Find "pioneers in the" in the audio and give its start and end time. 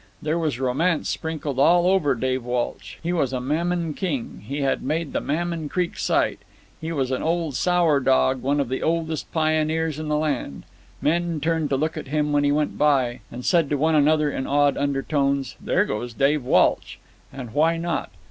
9.31-10.17